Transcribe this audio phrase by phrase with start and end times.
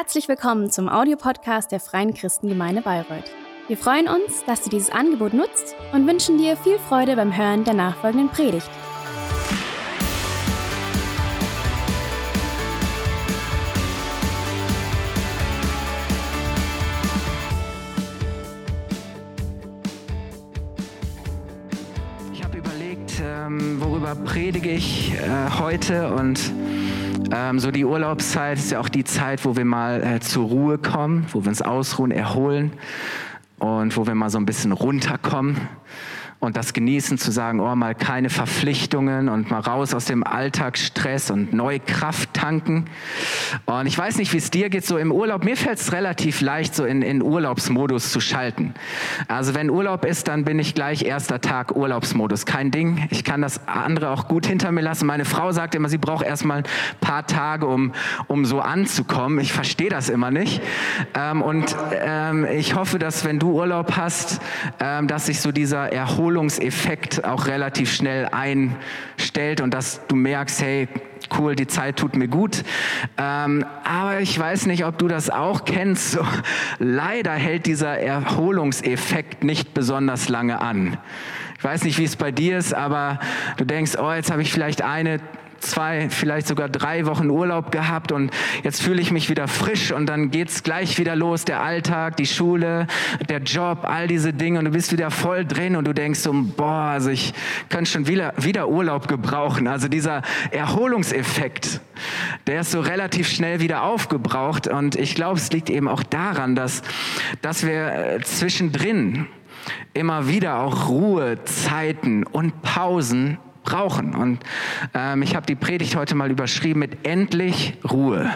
[0.00, 3.32] Herzlich willkommen zum Audiopodcast der Freien Christengemeinde Bayreuth.
[3.66, 7.64] Wir freuen uns, dass du dieses Angebot nutzt und wünschen dir viel Freude beim Hören
[7.64, 8.70] der nachfolgenden Predigt.
[22.32, 26.52] Ich habe überlegt, ähm, worüber predige ich äh, heute und
[27.32, 30.78] ähm, so die Urlaubszeit ist ja auch die Zeit, wo wir mal äh, zur Ruhe
[30.78, 32.72] kommen, wo wir uns ausruhen, erholen
[33.58, 35.56] und wo wir mal so ein bisschen runterkommen
[36.40, 41.32] und das genießen zu sagen, oh, mal keine Verpflichtungen und mal raus aus dem Alltagsstress
[41.32, 42.84] und neue Kraft tanken.
[43.66, 45.44] Und ich weiß nicht, wie es dir geht, so im Urlaub.
[45.44, 48.74] Mir fällt es relativ leicht, so in, in Urlaubsmodus zu schalten.
[49.26, 52.46] Also wenn Urlaub ist, dann bin ich gleich erster Tag Urlaubsmodus.
[52.46, 53.08] Kein Ding.
[53.10, 55.06] Ich kann das andere auch gut hinter mir lassen.
[55.06, 56.64] Meine Frau sagt immer, sie braucht erst mal ein
[57.00, 57.92] paar Tage, um,
[58.28, 59.40] um so anzukommen.
[59.40, 60.62] Ich verstehe das immer nicht.
[61.14, 64.40] Ähm, und ähm, ich hoffe, dass wenn du Urlaub hast,
[64.78, 70.60] ähm, dass sich so dieser Erholung Erholungseffekt auch relativ schnell einstellt und dass du merkst,
[70.60, 70.88] hey,
[71.38, 72.64] cool, die Zeit tut mir gut.
[73.16, 76.12] Ähm, aber ich weiß nicht, ob du das auch kennst.
[76.12, 76.20] So,
[76.78, 80.98] leider hält dieser Erholungseffekt nicht besonders lange an.
[81.56, 83.18] Ich weiß nicht, wie es bei dir ist, aber
[83.56, 85.20] du denkst, oh, jetzt habe ich vielleicht eine
[85.60, 88.30] zwei, vielleicht sogar drei Wochen Urlaub gehabt und
[88.62, 92.26] jetzt fühle ich mich wieder frisch und dann geht's gleich wieder los, der Alltag, die
[92.26, 92.86] Schule,
[93.28, 96.32] der Job, all diese Dinge und du bist wieder voll drin und du denkst so,
[96.32, 97.34] boah, also ich
[97.68, 99.66] könnte schon wieder, wieder Urlaub gebrauchen.
[99.66, 101.80] Also dieser Erholungseffekt,
[102.46, 106.54] der ist so relativ schnell wieder aufgebraucht und ich glaube, es liegt eben auch daran,
[106.54, 106.82] dass,
[107.42, 109.26] dass wir äh, zwischendrin
[109.94, 114.14] immer wieder auch Ruhezeiten und Pausen brauchen.
[114.14, 114.40] Und
[114.94, 118.30] ähm, ich habe die Predigt heute mal überschrieben mit endlich Ruhe.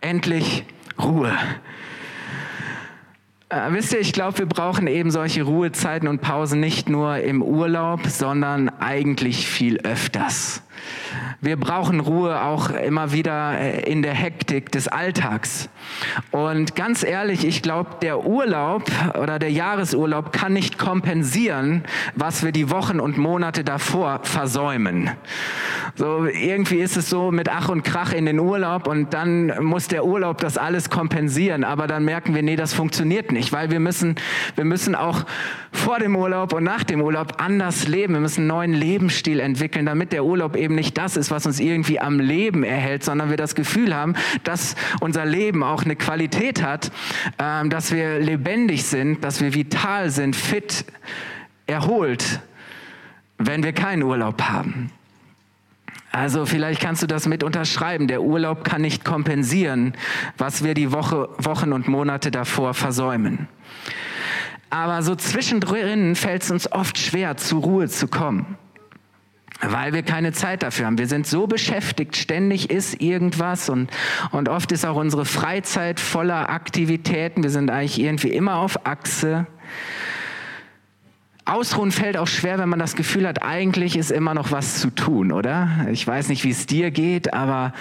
[0.00, 0.64] Endlich
[1.02, 1.32] Ruhe.
[3.48, 7.42] Äh, wisst ihr, ich glaube, wir brauchen eben solche Ruhezeiten und Pausen nicht nur im
[7.42, 10.62] Urlaub, sondern eigentlich viel öfters.
[11.40, 15.68] Wir brauchen Ruhe auch immer wieder äh, in der Hektik des Alltags.
[16.30, 18.90] Und ganz ehrlich, ich glaube, der Urlaub
[19.20, 21.82] oder der Jahresurlaub kann nicht kompensieren,
[22.14, 25.10] was wir die Wochen und Monate davor versäumen.
[25.96, 29.88] So irgendwie ist es so mit Ach und Krach in den Urlaub und dann muss
[29.88, 31.64] der Urlaub das alles kompensieren.
[31.64, 34.14] Aber dann merken wir, nee, das funktioniert nicht, weil wir müssen,
[34.54, 35.24] wir müssen auch
[35.72, 38.14] vor dem Urlaub und nach dem Urlaub anders leben.
[38.14, 41.58] Wir müssen einen neuen Lebensstil entwickeln, damit der Urlaub eben nicht das ist, was uns
[41.58, 44.14] irgendwie am Leben erhält, sondern wir das Gefühl haben,
[44.44, 46.92] dass unser Leben auch eine Qualität hat,
[47.38, 50.84] ähm, dass wir lebendig sind, dass wir vital sind, fit,
[51.66, 52.40] erholt,
[53.38, 54.90] wenn wir keinen Urlaub haben.
[56.12, 58.06] Also vielleicht kannst du das mit unterschreiben.
[58.06, 59.94] Der Urlaub kann nicht kompensieren,
[60.38, 63.48] was wir die Woche, Wochen und Monate davor versäumen.
[64.70, 68.56] Aber so zwischendrin fällt es uns oft schwer, zur Ruhe zu kommen
[69.62, 70.98] weil wir keine Zeit dafür haben.
[70.98, 73.90] Wir sind so beschäftigt, ständig ist irgendwas und,
[74.32, 77.42] und oft ist auch unsere Freizeit voller Aktivitäten.
[77.42, 79.46] Wir sind eigentlich irgendwie immer auf Achse.
[81.44, 84.90] Ausruhen fällt auch schwer, wenn man das Gefühl hat, eigentlich ist immer noch was zu
[84.90, 85.86] tun, oder?
[85.90, 87.72] Ich weiß nicht, wie es dir geht, aber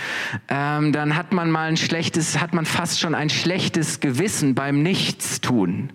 [0.49, 4.81] ähm, dann hat man mal ein schlechtes, hat man fast schon ein schlechtes Gewissen beim
[4.81, 5.93] Nichtstun.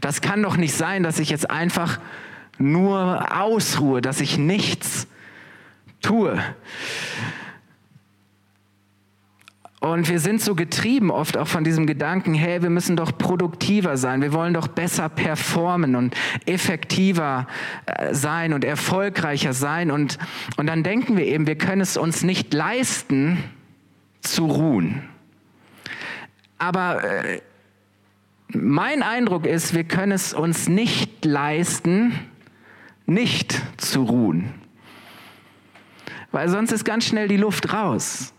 [0.00, 1.98] Das kann doch nicht sein, dass ich jetzt einfach
[2.58, 5.08] nur ausruhe, dass ich nichts
[6.00, 6.38] tue.
[9.80, 13.96] Und wir sind so getrieben oft auch von diesem Gedanken, hey, wir müssen doch produktiver
[13.96, 17.46] sein, wir wollen doch besser performen und effektiver
[17.86, 19.90] äh, sein und erfolgreicher sein.
[19.90, 20.18] Und,
[20.58, 23.42] und dann denken wir eben, wir können es uns nicht leisten,
[24.20, 25.02] zu ruhen.
[26.58, 27.40] Aber äh,
[28.52, 32.12] mein Eindruck ist, wir können es uns nicht leisten,
[33.06, 34.59] nicht zu ruhen
[36.32, 38.32] weil sonst ist ganz schnell die Luft raus.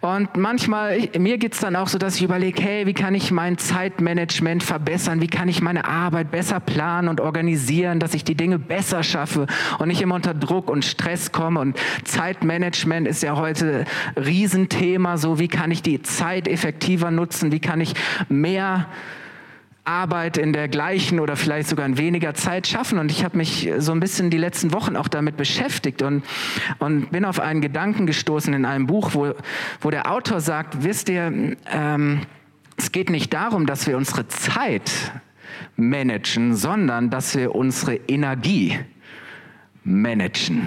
[0.00, 3.30] Und manchmal, mir geht es dann auch so, dass ich überlege, hey, wie kann ich
[3.30, 5.20] mein Zeitmanagement verbessern?
[5.20, 9.46] Wie kann ich meine Arbeit besser planen und organisieren, dass ich die Dinge besser schaffe
[9.78, 11.60] und nicht immer unter Druck und Stress komme?
[11.60, 13.84] Und Zeitmanagement ist ja heute
[14.16, 15.18] Riesenthema.
[15.18, 17.52] So, wie kann ich die Zeit effektiver nutzen?
[17.52, 17.94] Wie kann ich
[18.28, 18.86] mehr
[19.84, 22.98] Arbeit in der gleichen oder vielleicht sogar in weniger Zeit schaffen.
[22.98, 26.24] Und ich habe mich so ein bisschen die letzten Wochen auch damit beschäftigt und,
[26.78, 29.32] und bin auf einen Gedanken gestoßen in einem Buch, wo,
[29.80, 32.20] wo der Autor sagt, wisst ihr, ähm,
[32.76, 34.90] es geht nicht darum, dass wir unsere Zeit
[35.76, 38.78] managen, sondern dass wir unsere Energie
[39.84, 40.66] managen.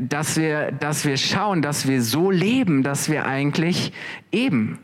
[0.00, 3.92] dass wir, dass wir schauen, dass wir so leben, dass wir eigentlich
[4.30, 4.78] eben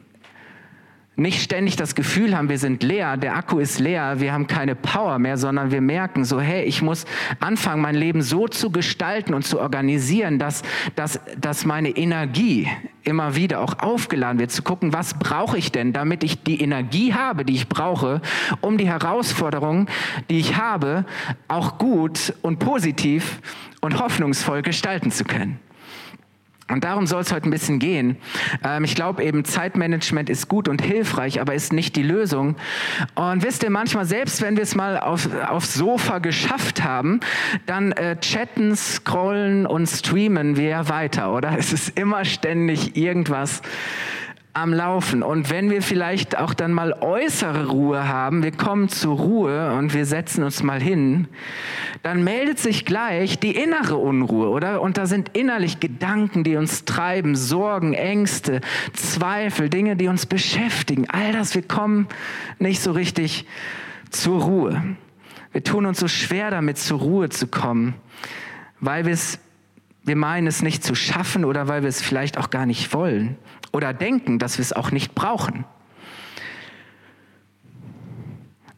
[1.18, 4.76] nicht ständig das Gefühl haben, wir sind leer, der Akku ist leer, wir haben keine
[4.76, 7.06] Power mehr, sondern wir merken so, hey, ich muss
[7.40, 10.62] anfangen, mein Leben so zu gestalten und zu organisieren, dass,
[10.94, 12.68] dass, dass meine Energie
[13.02, 17.14] immer wieder auch aufgeladen wird, zu gucken, was brauche ich denn, damit ich die Energie
[17.14, 18.20] habe, die ich brauche,
[18.60, 19.88] um die Herausforderungen,
[20.30, 21.04] die ich habe,
[21.48, 23.40] auch gut und positiv
[23.80, 25.58] und hoffnungsvoll gestalten zu können.
[26.70, 28.16] Und darum soll es heute ein bisschen gehen.
[28.62, 32.56] Ähm, ich glaube eben, Zeitmanagement ist gut und hilfreich, aber ist nicht die Lösung.
[33.14, 37.20] Und wisst ihr, manchmal, selbst wenn wir es mal auf, aufs Sofa geschafft haben,
[37.66, 41.56] dann äh, chatten, scrollen und streamen wir weiter, oder?
[41.68, 43.62] Es ist immer ständig irgendwas
[44.54, 45.22] am Laufen.
[45.22, 49.94] Und wenn wir vielleicht auch dann mal äußere Ruhe haben, wir kommen zur Ruhe und
[49.94, 51.28] wir setzen uns mal hin,
[52.02, 54.80] dann meldet sich gleich die innere Unruhe, oder?
[54.80, 58.60] Und da sind innerlich Gedanken, die uns treiben, Sorgen, Ängste,
[58.94, 61.08] Zweifel, Dinge, die uns beschäftigen.
[61.08, 62.08] All das, wir kommen
[62.58, 63.46] nicht so richtig
[64.10, 64.82] zur Ruhe.
[65.52, 67.94] Wir tun uns so schwer damit, zur Ruhe zu kommen,
[68.80, 69.38] weil wir es
[70.08, 73.36] wir meinen es nicht zu schaffen oder weil wir es vielleicht auch gar nicht wollen
[73.72, 75.64] oder denken, dass wir es auch nicht brauchen.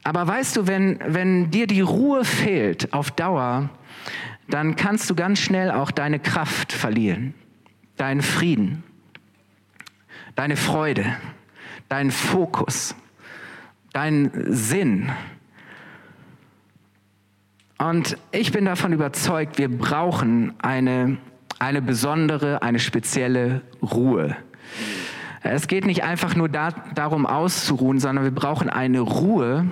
[0.03, 3.71] Aber weißt du, wenn, wenn dir die Ruhe fehlt auf Dauer,
[4.49, 7.35] dann kannst du ganz schnell auch deine Kraft verlieren,
[7.97, 8.83] deinen Frieden,
[10.35, 11.17] deine Freude,
[11.89, 12.95] deinen Fokus,
[13.93, 15.11] deinen Sinn.
[17.81, 21.17] Und ich bin davon überzeugt, wir brauchen eine,
[21.59, 24.37] eine besondere, eine spezielle Ruhe.
[25.43, 29.65] Es geht nicht einfach nur da, darum auszuruhen, sondern wir brauchen eine Ruhe.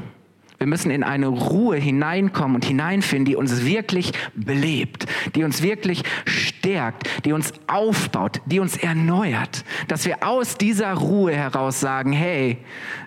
[0.58, 5.06] Wir müssen in eine Ruhe hineinkommen und hineinfinden, die uns wirklich belebt,
[5.36, 9.64] die uns wirklich stärkt, die uns aufbaut, die uns erneuert.
[9.86, 12.58] Dass wir aus dieser Ruhe heraus sagen, hey,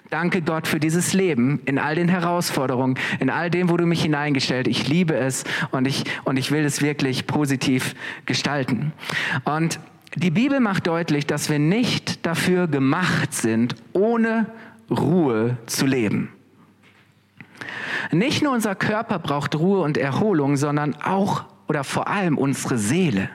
[0.09, 4.01] danke Gott für dieses Leben in all den Herausforderungen, in all dem, wo du mich
[4.01, 4.67] hineingestellt.
[4.69, 7.95] Ich liebe es und ich, und ich will es wirklich positiv
[8.25, 8.93] gestalten.
[9.43, 9.77] Und
[10.15, 14.47] die Bibel macht deutlich, dass wir nicht dafür gemacht sind, ohne
[14.89, 16.29] Ruhe zu leben.
[18.11, 23.29] Nicht nur unser Körper braucht Ruhe und Erholung, sondern auch oder vor allem unsere Seele.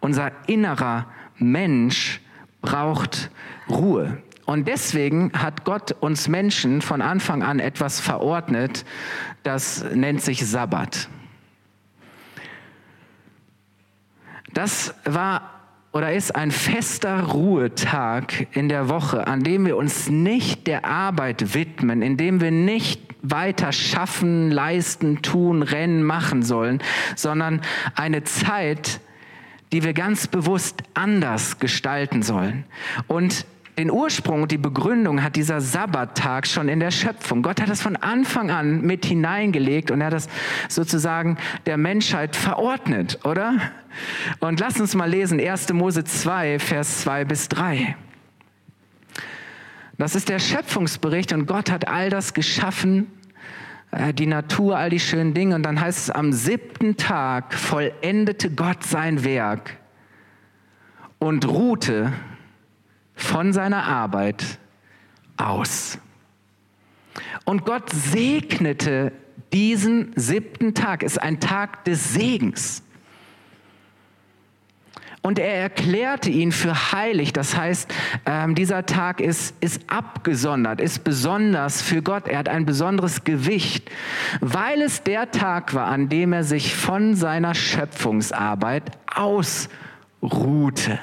[0.00, 1.06] Unser innerer
[1.36, 2.20] Mensch
[2.60, 3.30] braucht
[3.68, 4.22] Ruhe.
[4.44, 8.84] Und deswegen hat Gott uns Menschen von Anfang an etwas verordnet,
[9.44, 11.08] das nennt sich Sabbat.
[14.52, 15.51] Das war
[15.92, 21.54] oder ist ein fester Ruhetag in der Woche, an dem wir uns nicht der Arbeit
[21.54, 26.82] widmen, in dem wir nicht weiter schaffen, leisten, tun, rennen, machen sollen,
[27.14, 27.60] sondern
[27.94, 29.00] eine Zeit,
[29.72, 32.64] die wir ganz bewusst anders gestalten sollen.
[33.06, 33.46] Und
[33.78, 37.42] den Ursprung und die Begründung hat dieser Sabbattag schon in der Schöpfung.
[37.42, 40.28] Gott hat das von Anfang an mit hineingelegt und er hat das
[40.68, 43.54] sozusagen der Menschheit verordnet, oder?
[44.40, 45.72] Und lass uns mal lesen 1.
[45.72, 47.96] Mose 2, Vers 2 bis 3.
[49.96, 53.06] Das ist der Schöpfungsbericht und Gott hat all das geschaffen,
[53.90, 55.54] äh, die Natur, all die schönen Dinge.
[55.54, 59.78] Und dann heißt es, am siebten Tag vollendete Gott sein Werk
[61.18, 62.12] und ruhte
[63.22, 64.58] von seiner Arbeit
[65.36, 65.98] aus.
[67.44, 69.12] Und Gott segnete
[69.52, 71.02] diesen siebten Tag.
[71.02, 72.82] Es ist ein Tag des Segens.
[75.24, 77.32] Und er erklärte ihn für heilig.
[77.32, 77.92] Das heißt,
[78.26, 82.26] ähm, dieser Tag ist, ist abgesondert, ist besonders für Gott.
[82.26, 83.88] Er hat ein besonderes Gewicht,
[84.40, 90.98] weil es der Tag war, an dem er sich von seiner Schöpfungsarbeit ausruhte.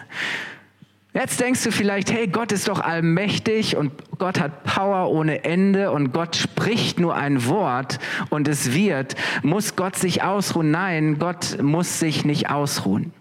[1.19, 5.91] Jetzt denkst du vielleicht, hey, Gott ist doch allmächtig und Gott hat Power ohne Ende
[5.91, 7.99] und Gott spricht nur ein Wort
[8.29, 9.15] und es wird.
[9.43, 10.71] Muss Gott sich ausruhen?
[10.71, 13.11] Nein, Gott muss sich nicht ausruhen.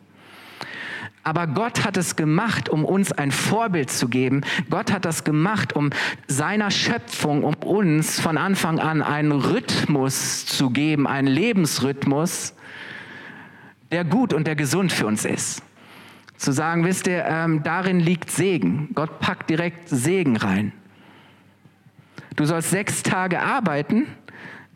[1.24, 4.42] Aber Gott hat es gemacht, um uns ein Vorbild zu geben.
[4.70, 5.90] Gott hat das gemacht, um
[6.28, 12.54] seiner Schöpfung, um uns von Anfang an einen Rhythmus zu geben, einen Lebensrhythmus,
[13.90, 15.64] der gut und der gesund für uns ist.
[16.38, 18.90] Zu sagen, wisst ihr, ähm, darin liegt Segen.
[18.94, 20.72] Gott packt direkt Segen rein.
[22.36, 24.06] Du sollst sechs Tage arbeiten,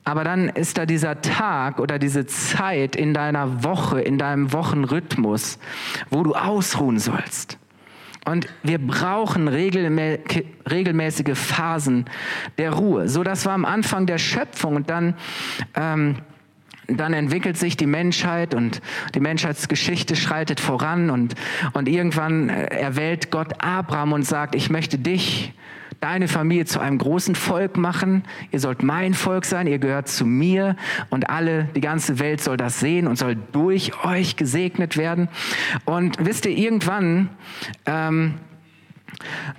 [0.04, 5.60] aber dann ist da dieser Tag oder diese Zeit in deiner Woche, in deinem Wochenrhythmus,
[6.10, 7.58] wo du ausruhen sollst.
[8.24, 10.18] Und wir brauchen regelmä
[10.68, 12.06] regelmäßige Phasen
[12.58, 13.08] der Ruhe.
[13.08, 15.14] So, das war am Anfang der Schöpfung und dann
[15.74, 16.16] ähm,
[16.96, 18.80] dann entwickelt sich die Menschheit und
[19.14, 21.34] die Menschheitsgeschichte schreitet voran und,
[21.72, 25.54] und irgendwann äh, erwählt Gott Abraham und sagt, ich möchte dich
[26.02, 28.24] deine Familie zu einem großen Volk machen.
[28.50, 30.76] Ihr sollt mein Volk sein, ihr gehört zu mir
[31.10, 35.28] und alle, die ganze Welt soll das sehen und soll durch euch gesegnet werden.
[35.84, 37.30] Und wisst ihr, irgendwann
[37.86, 38.34] ähm,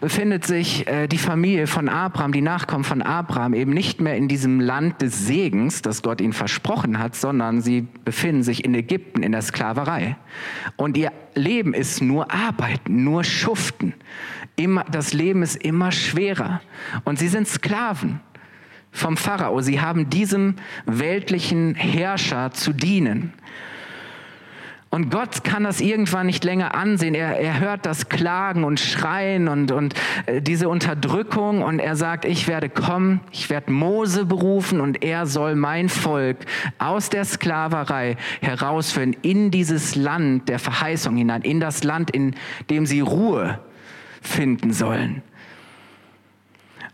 [0.02, 4.28] befindet sich äh, die Familie von Abraham, die Nachkommen von Abraham eben nicht mehr in
[4.28, 9.24] diesem Land des Segens, das Gott ihnen versprochen hat, sondern sie befinden sich in Ägypten
[9.24, 10.18] in der Sklaverei.
[10.76, 13.94] Und ihr Leben ist nur Arbeiten, nur Schuften.
[14.56, 16.62] Immer, das Leben ist immer schwerer.
[17.04, 18.20] Und sie sind Sklaven
[18.92, 19.62] vom Pharao.
[19.62, 20.56] Sie haben diesem
[20.86, 23.34] weltlichen Herrscher zu dienen.
[24.94, 27.16] Und Gott kann das irgendwann nicht länger ansehen.
[27.16, 29.96] Er, er hört das Klagen und Schreien und, und
[30.28, 35.26] äh, diese Unterdrückung und er sagt, ich werde kommen, ich werde Mose berufen und er
[35.26, 36.38] soll mein Volk
[36.78, 42.36] aus der Sklaverei herausführen in dieses Land der Verheißung hinein, in das Land, in
[42.70, 43.60] dem sie Ruhe
[44.22, 45.24] finden sollen.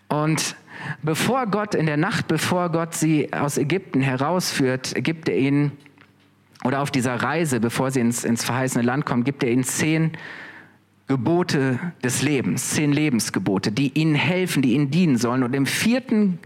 [0.08, 0.56] Und
[1.04, 5.74] bevor Gott, in der Nacht, bevor Gott sie aus Ägypten herausführt, gibt er ihnen
[6.64, 10.12] oder auf dieser Reise, bevor sie ins, ins verheißene Land kommen, gibt er ihnen zehn
[11.08, 15.44] Gebote des Lebens, zehn Lebensgebote, die ihnen helfen, die ihnen dienen sollen.
[15.44, 16.38] Und im vierten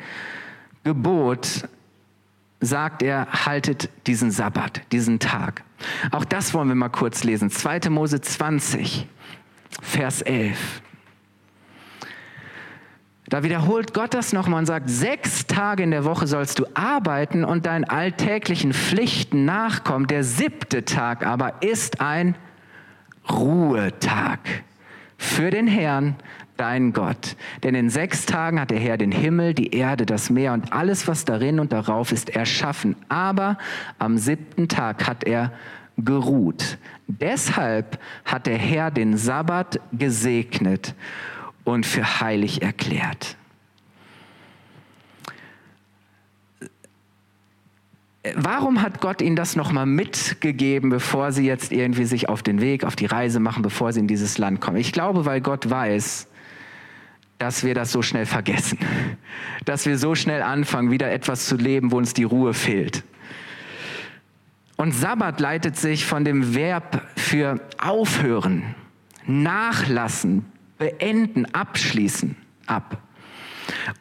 [0.83, 1.67] Gebot
[2.61, 5.63] sagt er, haltet diesen Sabbat, diesen Tag.
[6.11, 7.49] Auch das wollen wir mal kurz lesen.
[7.49, 7.89] 2.
[7.89, 9.07] Mose 20,
[9.81, 10.81] Vers 11.
[13.29, 17.45] Da wiederholt Gott das nochmal und sagt, sechs Tage in der Woche sollst du arbeiten
[17.45, 20.07] und deinen alltäglichen Pflichten nachkommen.
[20.07, 22.35] Der siebte Tag aber ist ein
[23.29, 24.39] Ruhetag
[25.17, 26.15] für den Herrn,
[26.57, 27.37] dein Gott.
[27.63, 31.07] Denn in sechs Tagen hat der Herr den Himmel, die Erde, das Meer und alles,
[31.07, 32.95] was darin und darauf ist, erschaffen.
[33.07, 33.57] Aber
[33.99, 35.53] am siebten Tag hat er
[35.97, 36.77] geruht.
[37.07, 40.93] Deshalb hat der Herr den Sabbat gesegnet
[41.63, 43.37] und für heilig erklärt.
[48.35, 52.85] Warum hat Gott ihnen das nochmal mitgegeben, bevor sie jetzt irgendwie sich auf den Weg,
[52.85, 54.77] auf die Reise machen, bevor sie in dieses Land kommen?
[54.77, 56.27] Ich glaube, weil Gott weiß,
[57.37, 58.77] dass wir das so schnell vergessen,
[59.65, 63.03] dass wir so schnell anfangen, wieder etwas zu leben, wo uns die Ruhe fehlt.
[64.77, 68.75] Und Sabbat leitet sich von dem Verb für aufhören,
[69.25, 70.45] nachlassen,
[70.77, 72.35] beenden, abschließen
[72.67, 72.97] ab.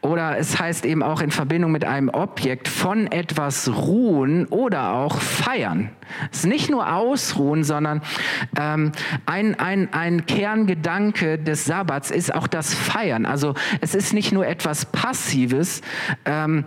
[0.00, 5.20] Oder es heißt eben auch in Verbindung mit einem Objekt von etwas ruhen oder auch
[5.20, 5.90] feiern.
[6.30, 8.02] Es ist nicht nur ausruhen, sondern
[8.58, 8.92] ähm,
[9.26, 13.26] ein, ein, ein Kerngedanke des Sabbats ist auch das Feiern.
[13.26, 15.82] Also es ist nicht nur etwas Passives,
[16.24, 16.64] ähm,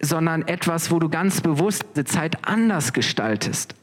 [0.00, 3.76] sondern etwas, wo du ganz bewusst die Zeit anders gestaltest.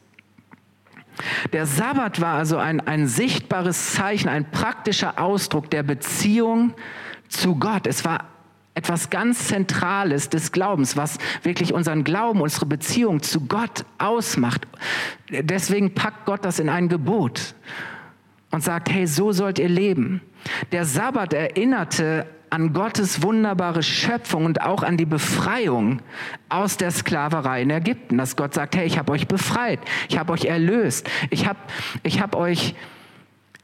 [1.53, 6.73] Der Sabbat war also ein, ein sichtbares Zeichen, ein praktischer Ausdruck der Beziehung
[7.27, 7.88] zu Gott.
[7.88, 8.25] Es war
[8.75, 14.67] etwas ganz Zentrales des Glaubens, was wirklich unseren Glauben, unsere Beziehung zu Gott ausmacht.
[15.29, 17.55] Deswegen packt Gott das in ein Gebot
[18.51, 20.21] und sagt, hey, so sollt ihr leben.
[20.71, 26.01] Der Sabbat erinnerte an Gottes wunderbare Schöpfung und auch an die Befreiung
[26.49, 29.79] aus der Sklaverei in Ägypten, dass Gott sagt, hey, ich habe euch befreit,
[30.09, 31.59] ich habe euch erlöst, ich habe
[32.03, 32.75] ich hab euch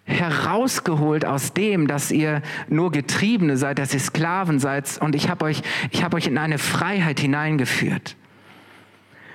[0.05, 5.45] herausgeholt aus dem, dass ihr nur Getriebene seid, dass ihr Sklaven seid und ich habe
[5.45, 8.15] euch, ich habe euch in eine Freiheit hineingeführt.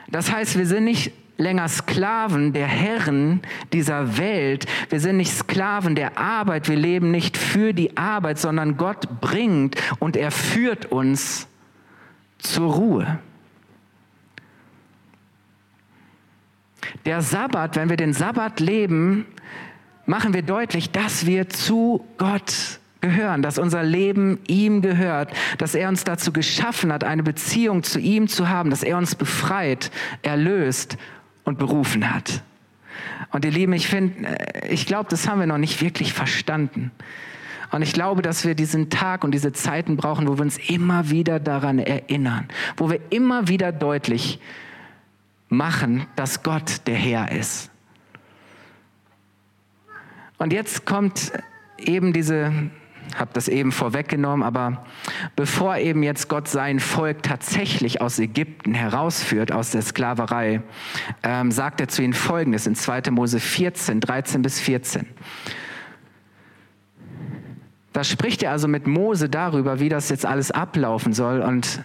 [0.08, 3.40] Das heißt, wir sind nicht länger Sklaven der Herren
[3.72, 4.66] dieser Welt.
[4.88, 6.68] Wir sind nicht Sklaven der Arbeit.
[6.68, 11.48] Wir leben nicht für die Arbeit, sondern Gott bringt und er führt uns
[12.38, 13.18] zur Ruhe.
[17.04, 19.26] Der Sabbat, wenn wir den Sabbat leben,
[20.06, 25.88] machen wir deutlich, dass wir zu Gott gehören, dass unser Leben ihm gehört, dass er
[25.88, 29.90] uns dazu geschaffen hat, eine Beziehung zu ihm zu haben, dass er uns befreit,
[30.22, 30.98] erlöst
[31.44, 32.42] und berufen hat.
[33.30, 36.90] Und ihr Lieben, ich finde, äh, ich glaube, das haben wir noch nicht wirklich verstanden.
[37.70, 41.10] Und ich glaube, dass wir diesen Tag und diese Zeiten brauchen, wo wir uns immer
[41.10, 44.40] wieder daran erinnern, wo wir immer wieder deutlich
[45.48, 47.70] machen, dass Gott der Herr ist.
[50.38, 51.32] Und jetzt kommt
[51.78, 52.52] eben diese
[53.16, 54.84] habe das eben vorweggenommen, aber
[55.36, 60.62] bevor eben jetzt Gott sein Volk tatsächlich aus Ägypten herausführt, aus der Sklaverei,
[61.22, 63.10] ähm, sagt er zu ihnen Folgendes in 2.
[63.10, 65.06] Mose 14, 13 bis 14.
[67.92, 71.84] Da spricht er also mit Mose darüber, wie das jetzt alles ablaufen soll und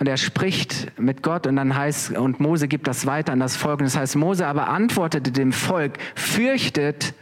[0.00, 3.56] Und er spricht mit Gott und dann heißt, und Mose gibt das weiter an das
[3.56, 3.80] Volk.
[3.80, 7.14] Und das heißt, Mose aber antwortete dem Volk, fürchtet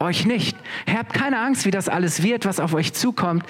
[0.00, 0.56] euch nicht.
[0.86, 3.44] Habt keine Angst, wie das alles wird, was auf euch zukommt.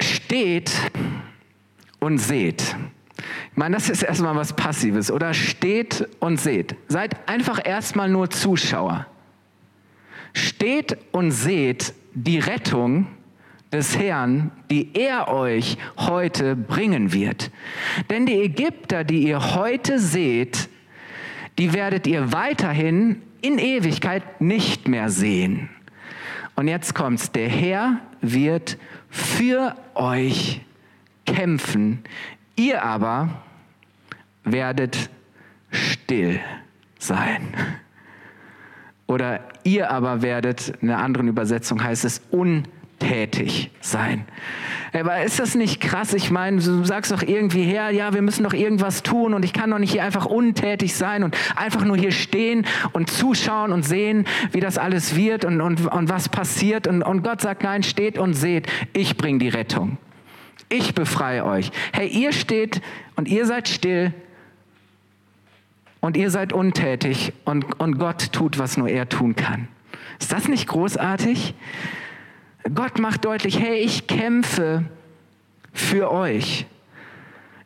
[0.00, 0.72] Steht
[2.00, 2.76] und seht.
[3.50, 5.10] Ich meine, das ist erstmal was Passives.
[5.10, 6.74] Oder steht und seht.
[6.88, 9.06] Seid einfach erstmal nur Zuschauer.
[10.32, 13.06] Steht und seht die Rettung,
[13.72, 17.50] des Herrn, die er euch heute bringen wird.
[18.10, 20.68] Denn die Ägypter, die ihr heute seht,
[21.58, 25.68] die werdet ihr weiterhin in Ewigkeit nicht mehr sehen.
[26.54, 28.78] Und jetzt kommt's, der Herr wird
[29.10, 30.60] für euch
[31.26, 32.02] kämpfen,
[32.56, 33.42] ihr aber
[34.44, 35.10] werdet
[35.70, 36.40] still
[36.98, 37.54] sein.
[39.06, 42.64] Oder ihr aber werdet, in einer anderen Übersetzung heißt es, un
[43.02, 44.24] tätig sein.
[44.92, 46.12] Aber ist das nicht krass?
[46.12, 49.52] Ich meine, du sagst doch irgendwie her, ja, wir müssen doch irgendwas tun und ich
[49.52, 53.84] kann doch nicht hier einfach untätig sein und einfach nur hier stehen und zuschauen und
[53.84, 56.86] sehen, wie das alles wird und, und, und was passiert.
[56.86, 59.98] Und, und Gott sagt, nein, steht und seht, ich bringe die Rettung.
[60.68, 61.70] Ich befreie euch.
[61.92, 62.80] Hey, ihr steht
[63.16, 64.12] und ihr seid still
[66.00, 69.68] und ihr seid untätig und, und Gott tut, was nur er tun kann.
[70.20, 71.54] Ist das nicht großartig?
[72.74, 74.84] Gott macht deutlich, hey, ich kämpfe
[75.72, 76.66] für euch.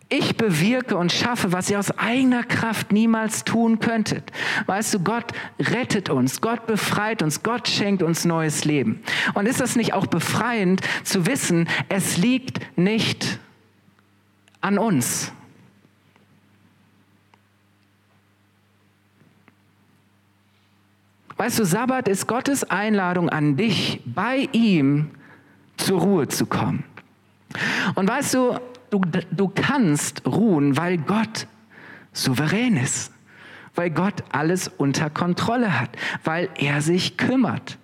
[0.09, 4.31] Ich bewirke und schaffe, was ihr aus eigener Kraft niemals tun könntet.
[4.67, 9.03] Weißt du, Gott rettet uns, Gott befreit uns, Gott schenkt uns neues Leben.
[9.35, 13.41] Und ist das nicht auch befreiend zu wissen, es liegt nicht
[14.61, 15.33] an uns?
[21.37, 25.11] Weißt du, Sabbat ist Gottes Einladung an dich, bei ihm
[25.77, 26.85] zur Ruhe zu kommen.
[27.95, 28.59] Und weißt du,
[28.91, 29.01] du,
[29.31, 31.47] du kannst ruhen, weil Gott
[32.13, 33.13] souverän ist,
[33.75, 35.91] weil Gott alles unter Kontrolle hat,
[36.25, 37.79] weil er sich kümmert.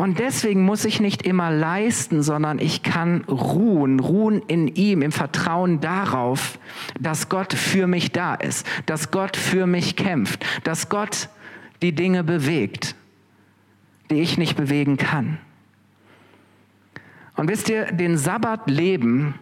[0.00, 5.12] Und deswegen muss ich nicht immer leisten, sondern ich kann ruhen, ruhen in ihm, im
[5.12, 6.58] Vertrauen darauf,
[6.98, 11.28] dass Gott für mich da ist, dass Gott für mich kämpft, dass Gott
[11.82, 12.94] die Dinge bewegt,
[14.10, 15.36] die ich nicht bewegen kann.
[17.36, 19.34] Und wisst ihr, den Sabbat leben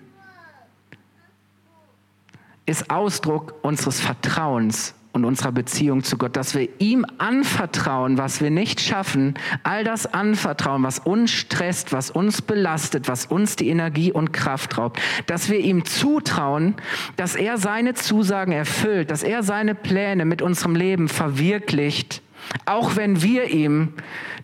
[2.66, 8.50] ist Ausdruck unseres Vertrauens und unserer Beziehung zu Gott, dass wir ihm anvertrauen, was wir
[8.50, 14.12] nicht schaffen, all das anvertrauen, was uns stresst, was uns belastet, was uns die Energie
[14.12, 16.74] und Kraft raubt, dass wir ihm zutrauen,
[17.16, 22.22] dass er seine Zusagen erfüllt, dass er seine Pläne mit unserem Leben verwirklicht,
[22.64, 23.94] auch wenn wir ihm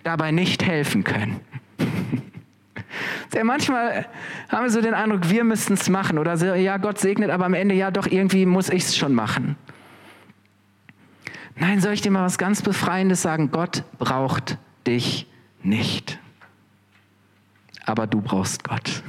[0.03, 1.41] dabei nicht helfen können.
[3.35, 4.07] Ja, manchmal
[4.49, 7.47] haben wir so den Eindruck, wir müssten es machen oder so, ja, Gott segnet, aber
[7.47, 9.57] am Ende, ja, doch, irgendwie muss ich es schon machen.
[11.57, 13.51] Nein, soll ich dir mal was ganz Befreiendes sagen?
[13.51, 15.27] Gott braucht dich
[15.63, 16.19] nicht.
[17.85, 19.03] Aber du brauchst Gott.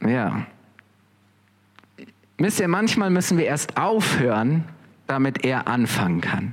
[0.00, 0.46] Ja.
[2.36, 4.64] Wisst ihr, manchmal müssen wir erst aufhören,
[5.06, 6.52] damit er anfangen kann.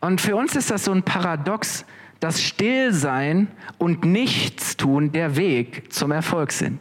[0.00, 1.86] Und für uns ist das so ein Paradox,
[2.20, 6.80] dass Stillsein und Nichtstun der Weg zum Erfolg sind.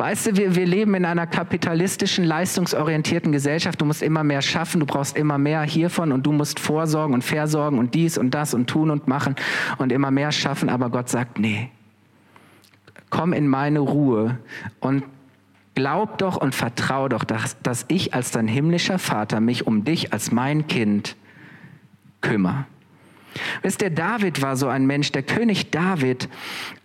[0.00, 3.78] Weißt du, wir, wir leben in einer kapitalistischen, leistungsorientierten Gesellschaft.
[3.78, 7.22] Du musst immer mehr schaffen, du brauchst immer mehr hiervon und du musst vorsorgen und
[7.22, 9.36] versorgen und dies und das und tun und machen
[9.76, 10.70] und immer mehr schaffen.
[10.70, 11.68] Aber Gott sagt, nee,
[13.10, 14.38] komm in meine Ruhe
[14.80, 15.04] und
[15.74, 20.14] glaub doch und vertrau doch, dass, dass ich als dein himmlischer Vater mich um dich
[20.14, 21.14] als mein Kind
[22.22, 22.64] kümmere.
[23.62, 26.28] Wisst ihr, David war so ein Mensch, der König David,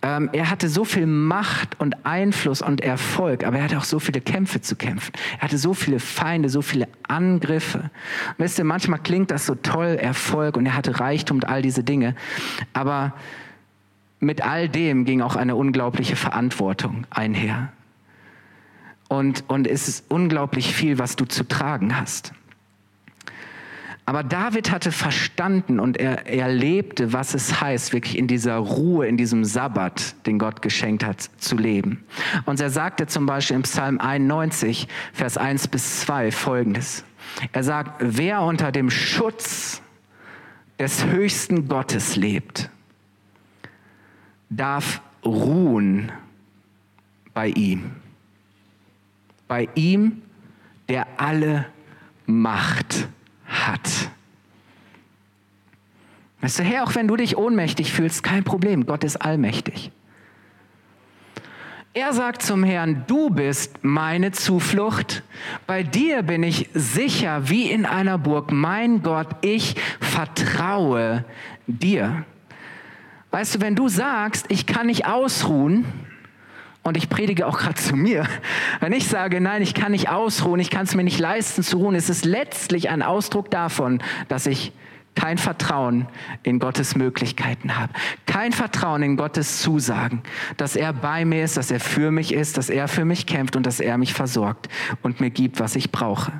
[0.01, 3.99] ähm, er hatte so viel Macht und Einfluss und Erfolg, aber er hatte auch so
[3.99, 5.13] viele Kämpfe zu kämpfen.
[5.37, 7.89] Er hatte so viele Feinde, so viele Angriffe.
[8.37, 11.61] Und wisst ihr, manchmal klingt das so toll, Erfolg und er hatte Reichtum und all
[11.61, 12.15] diese Dinge,
[12.73, 13.13] aber
[14.19, 17.71] mit all dem ging auch eine unglaubliche Verantwortung einher.
[19.07, 22.33] Und, und es ist unglaublich viel, was du zu tragen hast.
[24.07, 29.07] Aber David hatte verstanden und er, er lebte, was es heißt, wirklich in dieser Ruhe,
[29.07, 32.03] in diesem Sabbat, den Gott geschenkt hat, zu leben.
[32.45, 37.03] Und er sagte zum Beispiel im Psalm 91, Vers 1 bis 2 folgendes.
[37.51, 39.81] Er sagt, wer unter dem Schutz
[40.77, 42.69] des höchsten Gottes lebt,
[44.51, 46.11] darf ruhen
[47.33, 47.89] bei ihm.
[49.47, 50.21] Bei ihm,
[50.89, 51.65] der alle
[52.27, 53.09] Macht hat.
[56.45, 59.91] Weißt du, Herr, auch wenn du dich ohnmächtig fühlst, kein Problem, Gott ist allmächtig.
[61.93, 65.23] Er sagt zum Herrn, du bist meine Zuflucht,
[65.65, 68.51] bei dir bin ich sicher wie in einer Burg.
[68.51, 71.25] Mein Gott, ich vertraue
[71.67, 72.25] dir.
[73.31, 75.85] Weißt du, wenn du sagst, ich kann nicht ausruhen,
[76.85, 78.27] und ich predige auch gerade zu mir,
[78.79, 81.77] wenn ich sage, nein, ich kann nicht ausruhen, ich kann es mir nicht leisten zu
[81.77, 84.71] ruhen, ist es letztlich ein Ausdruck davon, dass ich
[85.15, 86.07] kein Vertrauen
[86.43, 87.91] in Gottes Möglichkeiten habe.
[88.27, 90.21] Kein Vertrauen in Gottes Zusagen,
[90.57, 93.55] dass er bei mir ist, dass er für mich ist, dass er für mich kämpft
[93.55, 94.69] und dass er mich versorgt
[95.01, 96.33] und mir gibt, was ich brauche.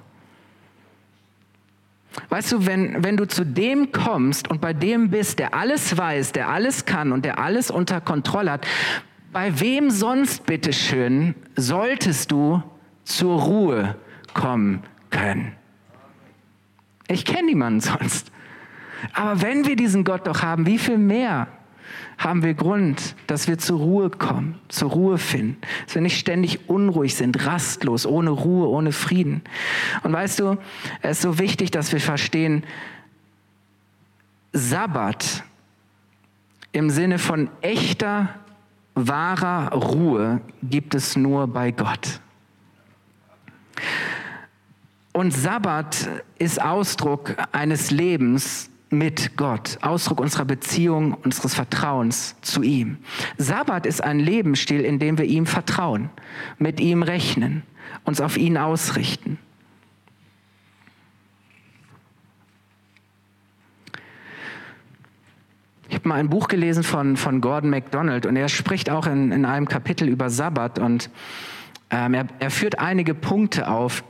[2.30, 6.34] Weißt du, wenn, wenn du zu dem kommst und bei dem bist, der alles weiß,
[6.34, 8.68] der alles kann und der alles unter Kontrolle hat,
[9.36, 12.64] bei wem sonst, bitteschön, solltest du
[13.04, 13.98] zur Ruhe
[14.34, 15.52] kommen können?
[17.10, 18.32] Ich kenne niemanden sonst.
[19.12, 21.50] Aber wenn wir diesen Gott doch haben, wie viel mehr
[22.18, 26.70] haben wir Grund, dass wir zur Ruhe kommen, zur Ruhe finden, dass wir nicht ständig
[26.70, 29.42] unruhig sind, rastlos, ohne Ruhe, ohne Frieden.
[30.04, 30.58] Und weißt du,
[31.02, 32.64] es ist so wichtig, dass wir verstehen,
[34.54, 35.44] Sabbat
[36.72, 38.30] im Sinne von echter,
[38.96, 42.22] wahrer Ruhe gibt es nur bei Gott.
[45.14, 52.98] Und Sabbat ist Ausdruck eines Lebens, mit Gott, Ausdruck unserer Beziehung, unseres Vertrauens zu ihm.
[53.38, 56.10] Sabbat ist ein Lebensstil, in dem wir ihm vertrauen,
[56.58, 57.64] mit ihm rechnen,
[58.04, 59.38] uns auf ihn ausrichten.
[66.06, 69.44] Habe mal ein Buch gelesen von, von Gordon MacDonald und er spricht auch in, in
[69.44, 71.10] einem Kapitel über Sabbat und
[71.90, 74.04] ähm, er, er führt einige Punkte auf,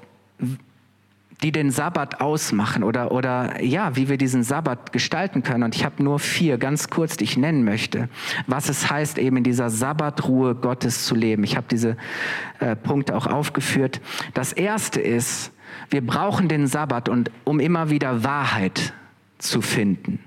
[1.42, 5.64] die den Sabbat ausmachen oder, oder ja, wie wir diesen Sabbat gestalten können.
[5.64, 8.10] Und ich habe nur vier ganz kurz, die ich nennen möchte,
[8.46, 11.46] was es heißt, eben in dieser Sabbatruhe Gottes zu leben.
[11.46, 11.96] Ich habe diese
[12.60, 14.02] äh, Punkte auch aufgeführt.
[14.34, 15.54] Das erste ist,
[15.90, 18.94] wir brauchen den Sabbat, und, um immer wieder Wahrheit
[19.38, 20.20] zu finden.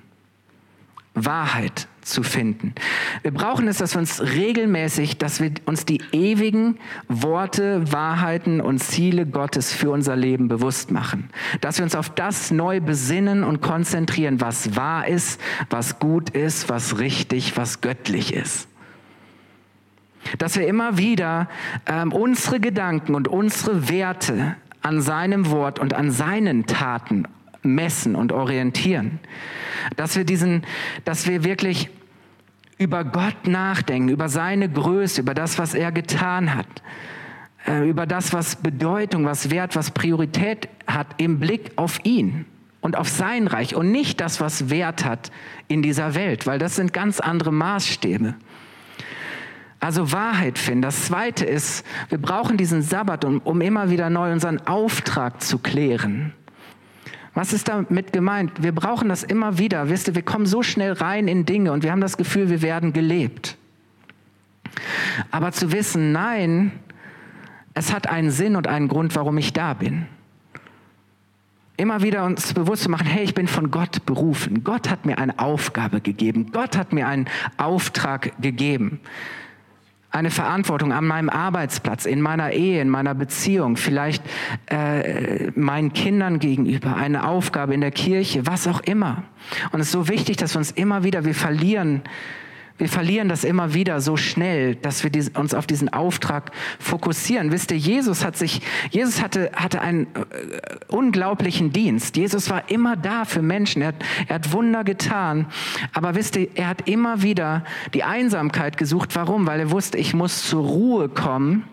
[1.25, 2.75] Wahrheit zu finden.
[3.23, 6.79] Wir brauchen es, dass wir uns regelmäßig, dass wir uns die ewigen
[7.09, 11.31] Worte, Wahrheiten und Ziele Gottes für unser Leben bewusst machen.
[11.61, 16.69] Dass wir uns auf das neu besinnen und konzentrieren, was wahr ist, was gut ist,
[16.69, 18.69] was richtig, was göttlich ist.
[20.39, 21.49] Dass wir immer wieder
[21.87, 27.27] ähm, unsere Gedanken und unsere Werte an seinem Wort und an seinen Taten
[27.63, 29.21] messen und orientieren.
[29.97, 30.63] Dass wir diesen,
[31.05, 31.91] dass wir wirklich
[32.79, 36.83] über Gott nachdenken, über seine Größe, über das, was er getan hat,
[37.67, 42.47] äh, über das, was Bedeutung, was Wert, was Priorität hat im Blick auf ihn
[42.81, 45.33] und auf sein Reich und nicht das, was Wert hat
[45.67, 48.35] in dieser Welt, weil das sind ganz andere Maßstäbe.
[49.81, 50.83] Also Wahrheit finden.
[50.83, 55.59] Das Zweite ist, wir brauchen diesen Sabbat, um, um immer wieder neu unseren Auftrag zu
[55.59, 56.33] klären.
[57.39, 58.65] Was ist damit gemeint?
[58.65, 59.89] Wir brauchen das immer wieder.
[59.89, 62.63] Wisst ihr, wir kommen so schnell rein in Dinge und wir haben das Gefühl, wir
[62.63, 63.57] werden gelebt.
[65.31, 66.73] Aber zu wissen, nein,
[67.75, 70.07] es hat einen Sinn und einen Grund, warum ich da bin.
[71.77, 74.65] Immer wieder uns bewusst zu machen, hey, ich bin von Gott berufen.
[74.65, 76.51] Gott hat mir eine Aufgabe gegeben.
[76.51, 78.99] Gott hat mir einen Auftrag gegeben
[80.11, 84.23] eine Verantwortung an meinem Arbeitsplatz, in meiner Ehe, in meiner Beziehung, vielleicht
[84.67, 89.25] äh, meinen Kindern gegenüber, eine Aufgabe in der Kirche, was auch immer.
[89.73, 92.03] Und es ist so wichtig, dass wir uns immer wieder, wir verlieren
[92.79, 97.51] wir verlieren das immer wieder so schnell, dass wir uns auf diesen Auftrag fokussieren.
[97.51, 100.09] Wisst ihr, Jesus hat sich, Jesus hatte, hatte einen äh,
[100.87, 102.17] unglaublichen Dienst.
[102.17, 103.83] Jesus war immer da für Menschen.
[103.83, 103.97] Er hat,
[104.29, 105.47] er hat Wunder getan.
[105.93, 107.65] Aber wisst ihr, er hat immer wieder
[107.95, 109.17] die Einsamkeit gesucht.
[109.17, 109.47] Warum?
[109.49, 111.65] Weil er wusste, ich muss zur Ruhe kommen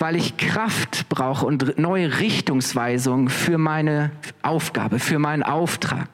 [0.00, 6.08] weil ich Kraft brauche und neue Richtungsweisung für meine Aufgabe, für meinen Auftrag.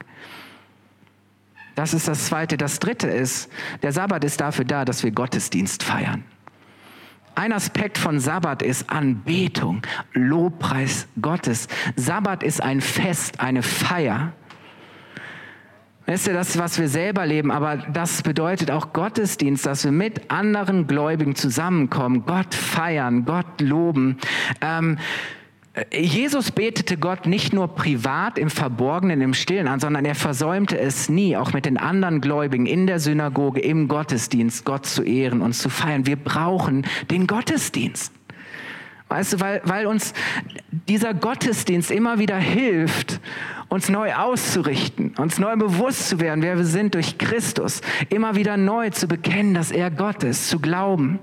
[1.75, 2.57] Das ist das Zweite.
[2.57, 3.51] Das Dritte ist,
[3.83, 6.25] der Sabbat ist dafür da, dass wir Gottesdienst feiern.
[7.35, 9.83] Ein Aspekt von Sabbat ist Anbetung,
[10.13, 11.67] Lobpreis Gottes.
[11.97, 14.33] Sabbat ist ein Fest, eine Feier.
[16.07, 20.31] Wisst ihr, das was wir selber leben, aber das bedeutet auch Gottesdienst, dass wir mit
[20.31, 24.19] anderen Gläubigen zusammenkommen, Gott feiern, Gott loben.
[24.61, 24.99] Ähm,
[25.93, 31.09] Jesus betete Gott nicht nur privat im Verborgenen, im Stillen an, sondern er versäumte es
[31.09, 35.55] nie, auch mit den anderen Gläubigen in der Synagoge, im Gottesdienst, Gott zu ehren und
[35.55, 36.07] zu feiern.
[36.07, 38.13] Wir brauchen den Gottesdienst.
[39.09, 40.14] Weißt du, weil, weil uns
[40.88, 43.21] dieser Gottesdienst immer wieder hilft,
[43.69, 48.57] uns neu auszurichten, uns neu bewusst zu werden, wer wir sind durch Christus, immer wieder
[48.57, 51.19] neu zu bekennen, dass er Gott ist, zu glauben,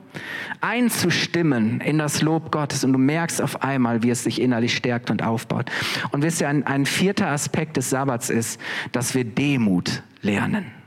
[0.59, 5.09] einzustimmen in das Lob Gottes und du merkst auf einmal, wie es sich innerlich stärkt
[5.09, 5.71] und aufbaut.
[6.11, 8.59] Und wisst ihr, ein, ein vierter Aspekt des Sabbats ist,
[8.91, 10.80] dass wir Demut lernen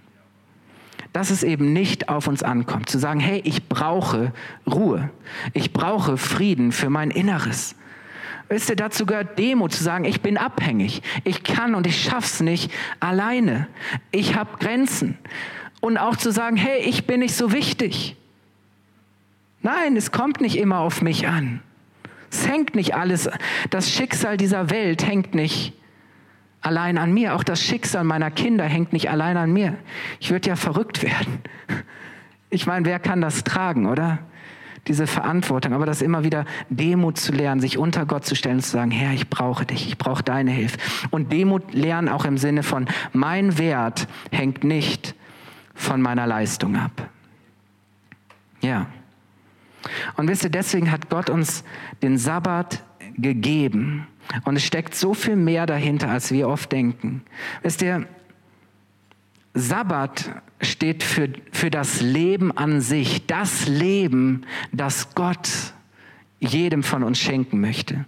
[1.15, 2.91] dass es eben nicht auf uns ankommt.
[2.91, 4.33] Zu sagen, hey, ich brauche
[4.67, 5.11] Ruhe.
[5.53, 7.77] Ich brauche Frieden für mein Inneres.
[8.49, 11.03] Wisst ihr, dazu gehört Demut, zu sagen, ich bin abhängig.
[11.23, 13.69] Ich kann und ich schaff's nicht alleine.
[14.11, 15.17] Ich habe Grenzen.
[15.81, 18.17] Und auch zu sagen, hey, ich bin nicht so wichtig.
[19.63, 21.63] Nein, es kommt nicht immer auf mich an.
[22.29, 23.31] Es hängt nicht alles,
[23.71, 25.75] das Schicksal dieser Welt hängt nicht
[26.65, 27.35] allein an mir.
[27.35, 29.77] Auch das Schicksal meiner Kinder hängt nicht allein an mir.
[30.21, 31.41] Ich würde ja verrückt werden.
[32.51, 34.21] Ich meine, wer kann das tragen, oder?
[34.87, 38.63] Diese Verantwortung, aber das immer wieder Demut zu lernen, sich unter Gott zu stellen und
[38.63, 40.79] zu sagen, Herr, ich brauche dich, ich brauche deine Hilfe.
[41.11, 45.17] Und Demut lernen auch im Sinne von, mein Wert hängt nicht
[45.75, 47.09] von meiner Leistung ab.
[48.61, 48.87] Ja.
[50.17, 51.65] Und wisst ihr, deswegen hat Gott uns
[52.03, 52.85] den Sabbat
[53.17, 54.07] gegeben,
[54.45, 57.23] und es steckt so viel mehr dahinter, als wir oft denken.
[57.63, 58.07] Wisst ihr,
[59.55, 65.49] Sabbat steht für, für das Leben an sich, das Leben, das Gott
[66.41, 68.05] jedem von uns schenken möchte.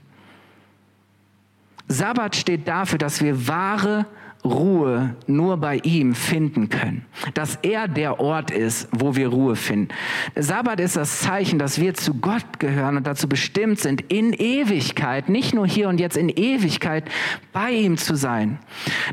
[1.89, 4.07] Sabbat steht dafür, dass wir wahre
[4.47, 7.05] Ruhe nur bei ihm finden können.
[7.35, 9.89] Dass er der Ort ist, wo wir Ruhe finden.
[10.35, 15.29] Sabbat ist das Zeichen, dass wir zu Gott gehören und dazu bestimmt sind, in Ewigkeit,
[15.29, 17.05] nicht nur hier und jetzt in Ewigkeit,
[17.53, 18.59] bei ihm zu sein.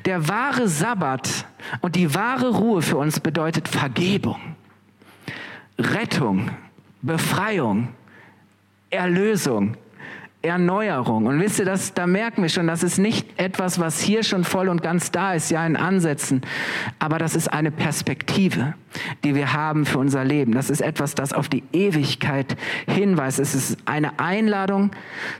[0.05, 1.45] Der wahre Sabbat
[1.81, 4.39] und die wahre Ruhe für uns bedeutet Vergebung,
[5.77, 6.51] Rettung,
[7.01, 7.89] Befreiung,
[8.89, 9.75] Erlösung,
[10.43, 11.25] Erneuerung.
[11.25, 14.43] Und wisst ihr, das, da merken wir schon, das ist nicht etwas, was hier schon
[14.43, 16.41] voll und ganz da ist, ja in Ansätzen,
[16.99, 18.73] aber das ist eine Perspektive,
[19.23, 20.51] die wir haben für unser Leben.
[20.51, 23.39] Das ist etwas, das auf die Ewigkeit hinweist.
[23.39, 24.91] Es ist eine Einladung,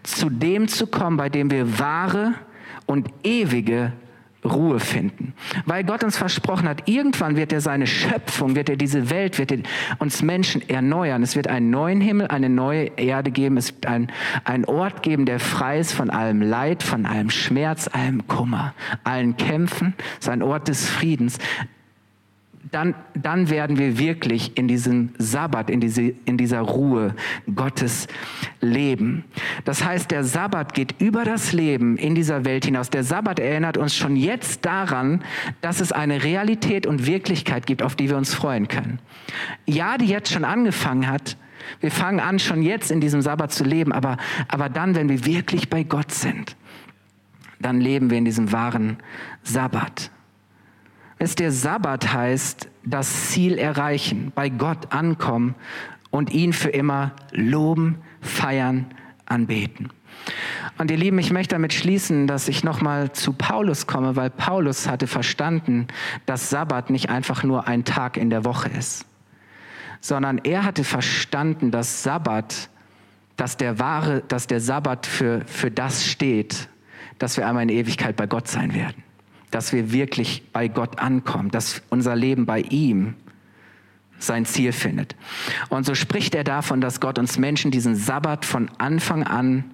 [0.04, 2.34] zu dem zu kommen, bei dem wir wahre
[2.86, 3.92] und ewige
[4.46, 5.34] Ruhe finden.
[5.66, 9.52] Weil Gott uns versprochen hat, irgendwann wird er seine Schöpfung, wird er diese Welt, wird
[9.52, 9.60] er
[10.00, 11.24] uns Menschen erneuern.
[11.24, 13.58] Es wird einen neuen Himmel, eine neue Erde geben.
[13.58, 14.12] Es wird ein,
[14.44, 19.38] einen Ort geben, der frei ist von allem Leid, von allem Schmerz, allem Kummer, allen
[19.38, 19.94] Kämpfen.
[20.20, 21.40] Es ist ein Ort des Friedens
[22.74, 27.14] dann, dann werden wir wirklich in diesem Sabbat, in, diese, in dieser Ruhe
[27.54, 28.08] Gottes
[28.62, 29.26] leben.
[29.64, 32.90] Das heißt, der Sabbat geht über das Leben in dieser Welt hinaus.
[32.90, 35.24] Der Sabbat erinnert uns schon jetzt daran,
[35.62, 39.00] dass es eine Realität und Wirklichkeit gibt, auf die wir uns freuen können.
[39.68, 41.38] Ja, die jetzt schon angefangen hat.
[41.80, 45.26] Wir fangen an, schon jetzt in diesem Sabbat zu leben, aber, aber dann, wenn wir
[45.26, 46.58] wirklich bei Gott sind,
[47.60, 48.98] dann leben wir in diesem wahren
[49.44, 50.12] Sabbat.
[51.24, 55.56] Es der Sabbat heißt, das Ziel erreichen, bei Gott ankommen
[56.12, 58.88] und ihn für immer loben, feiern,
[59.26, 59.90] anbeten.
[60.78, 64.90] Und ihr Lieben, ich möchte damit schließen, dass ich nochmal zu Paulus komme, weil Paulus
[64.90, 65.88] hatte verstanden,
[66.26, 69.06] dass Sabbat nicht einfach nur ein Tag in der Woche ist,
[70.02, 72.70] sondern er hatte verstanden, dass Sabbat,
[73.38, 76.68] dass der wahre, dass der Sabbat für, für das steht,
[77.18, 79.02] dass wir einmal in Ewigkeit bei Gott sein werden
[79.54, 83.16] dass wir wirklich bei Gott ankommen, dass unser Leben bei ihm
[84.18, 85.16] sein Ziel findet.
[85.70, 89.66] Und so spricht er davon, dass Gott uns Menschen diesen Sabbat von Anfang an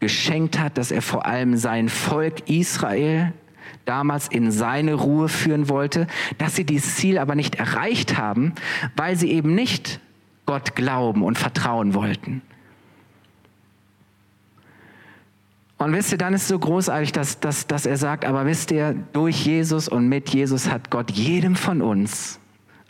[0.00, 3.32] geschenkt hat, dass er vor allem sein Volk Israel
[3.84, 6.06] damals in seine Ruhe führen wollte,
[6.38, 8.54] dass sie dieses Ziel aber nicht erreicht haben,
[8.96, 10.00] weil sie eben nicht
[10.46, 12.42] Gott glauben und vertrauen wollten.
[15.78, 18.72] Und wisst ihr, dann ist es so großartig, dass, dass, dass er sagt, aber wisst
[18.72, 22.40] ihr, durch Jesus und mit Jesus hat Gott jedem von uns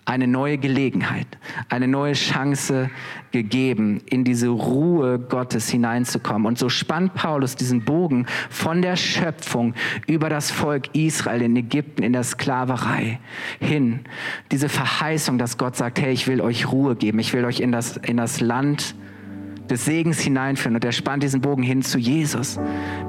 [0.08, 1.26] eine neue Gelegenheit,
[1.68, 2.88] eine neue Chance
[3.30, 6.46] gegeben, in diese Ruhe Gottes hineinzukommen.
[6.46, 9.74] Und so spannt Paulus diesen Bogen von der Schöpfung
[10.06, 13.20] über das Volk Israel in Ägypten, in der Sklaverei
[13.60, 14.00] hin.
[14.50, 17.70] Diese Verheißung, dass Gott sagt, hey, ich will euch Ruhe geben, ich will euch in
[17.70, 18.94] das, in das Land
[19.70, 20.74] des Segens hineinführen.
[20.74, 22.58] Und er spannt diesen Bogen hin zu Jesus,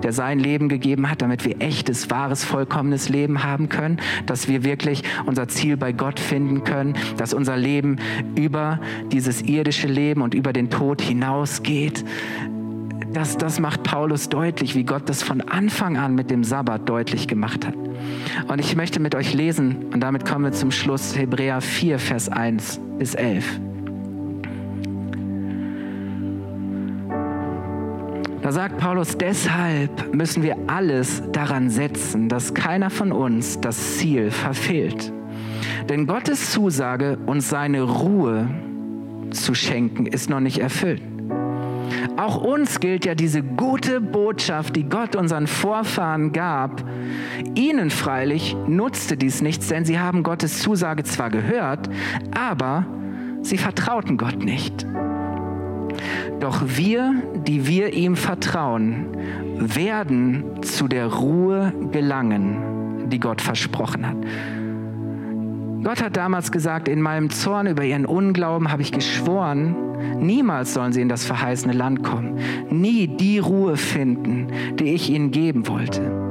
[0.03, 4.63] der sein Leben gegeben hat, damit wir echtes, wahres, vollkommenes Leben haben können, dass wir
[4.63, 7.97] wirklich unser Ziel bei Gott finden können, dass unser Leben
[8.35, 8.79] über
[9.11, 12.03] dieses irdische Leben und über den Tod hinausgeht.
[13.13, 17.27] Das, das macht Paulus deutlich, wie Gott das von Anfang an mit dem Sabbat deutlich
[17.27, 17.73] gemacht hat.
[18.47, 22.29] Und ich möchte mit euch lesen, und damit kommen wir zum Schluss, Hebräer 4, Vers
[22.29, 23.59] 1 bis 11.
[28.49, 34.31] Da sagt Paulus, deshalb müssen wir alles daran setzen, dass keiner von uns das Ziel
[34.31, 35.13] verfehlt.
[35.87, 38.49] Denn Gottes Zusage, uns seine Ruhe
[39.29, 41.03] zu schenken, ist noch nicht erfüllt.
[42.17, 46.83] Auch uns gilt ja diese gute Botschaft, die Gott unseren Vorfahren gab.
[47.53, 51.87] Ihnen freilich nutzte dies nichts, denn sie haben Gottes Zusage zwar gehört,
[52.35, 52.87] aber
[53.43, 54.87] sie vertrauten Gott nicht.
[56.39, 57.15] Doch wir,
[57.47, 59.07] die wir ihm vertrauen,
[59.57, 64.17] werden zu der Ruhe gelangen, die Gott versprochen hat.
[65.83, 69.75] Gott hat damals gesagt, in meinem Zorn über ihren Unglauben habe ich geschworen,
[70.19, 72.37] niemals sollen sie in das verheißene Land kommen,
[72.69, 76.28] nie die Ruhe finden, die ich ihnen geben wollte.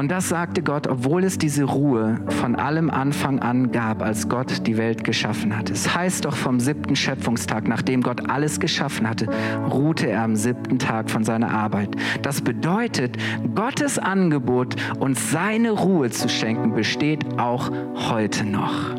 [0.00, 4.66] Und das sagte Gott, obwohl es diese Ruhe von allem Anfang an gab, als Gott
[4.66, 5.68] die Welt geschaffen hat.
[5.68, 9.26] Es heißt doch vom siebten Schöpfungstag, nachdem Gott alles geschaffen hatte,
[9.70, 11.90] ruhte er am siebten Tag von seiner Arbeit.
[12.22, 13.18] Das bedeutet,
[13.54, 17.70] Gottes Angebot, uns seine Ruhe zu schenken, besteht auch
[18.08, 18.94] heute noch.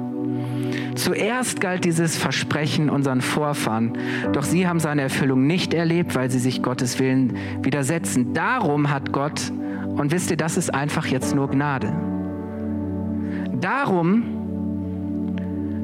[0.94, 3.98] Zuerst galt dieses Versprechen unseren Vorfahren,
[4.34, 8.36] doch sie haben seine Erfüllung nicht erlebt, weil sie sich Gottes Willen widersetzen.
[8.36, 9.52] Darum hat Gott
[9.96, 11.94] und wisst ihr, das ist einfach jetzt nur Gnade.
[13.60, 14.24] Darum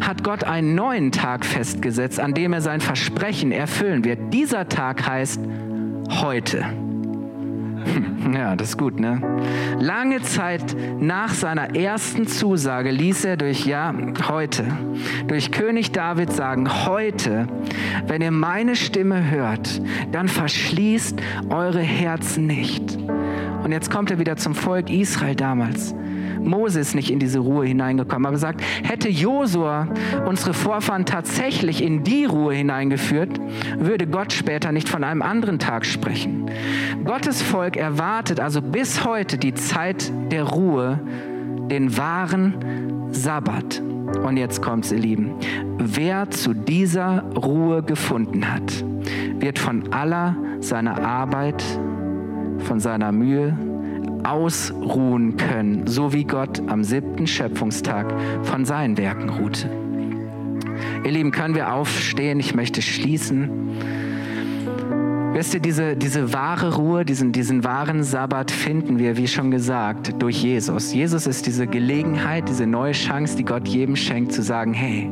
[0.01, 4.33] hat Gott einen neuen Tag festgesetzt, an dem er sein Versprechen erfüllen wird.
[4.33, 5.41] Dieser Tag heißt
[6.09, 6.65] heute.
[8.33, 9.21] Ja, das ist gut, ne?
[9.79, 13.93] Lange Zeit nach seiner ersten Zusage ließ er durch, ja,
[14.27, 14.65] heute,
[15.27, 17.47] durch König David sagen, heute,
[18.07, 22.97] wenn ihr meine Stimme hört, dann verschließt eure Herzen nicht.
[23.67, 25.93] Und jetzt kommt er wieder zum Volk Israel damals.
[26.39, 29.89] Mose ist nicht in diese Ruhe hineingekommen, aber sagt, hätte Josua
[30.25, 33.41] unsere Vorfahren tatsächlich in die Ruhe hineingeführt,
[33.77, 36.49] würde Gott später nicht von einem anderen Tag sprechen.
[37.03, 41.01] Gottes Volk erwartet also bis heute die Zeit der Ruhe,
[41.69, 43.81] den wahren Sabbat.
[44.23, 45.33] Und jetzt kommt's, ihr Lieben.
[45.77, 48.85] Wer zu dieser Ruhe gefunden hat,
[49.41, 51.61] wird von aller seiner Arbeit
[52.59, 53.57] von seiner Mühe
[54.23, 59.69] ausruhen können, so wie Gott am siebten Schöpfungstag von seinen Werken ruhte.
[61.03, 62.39] Ihr Lieben, können wir aufstehen?
[62.39, 63.49] Ich möchte schließen.
[65.33, 70.15] Wisst ihr, diese, diese wahre Ruhe, diesen, diesen wahren Sabbat finden wir, wie schon gesagt,
[70.19, 70.93] durch Jesus.
[70.93, 75.09] Jesus ist diese Gelegenheit, diese neue Chance, die Gott jedem schenkt, zu sagen, hey,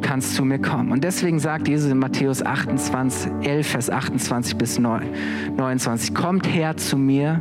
[0.00, 0.92] kannst zu mir kommen.
[0.92, 6.96] Und deswegen sagt Jesus in Matthäus 28, 11, Vers 28 bis 29, kommt her zu
[6.96, 7.40] mir,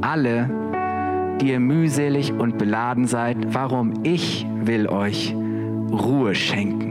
[0.00, 0.50] alle,
[1.40, 3.54] die ihr mühselig und beladen seid.
[3.54, 4.04] Warum?
[4.04, 5.34] Ich will euch
[5.90, 6.87] Ruhe schenken.